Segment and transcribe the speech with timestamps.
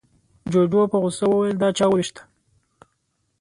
[0.51, 2.21] جوجو په غوسه وويل، دا چا ووېشته؟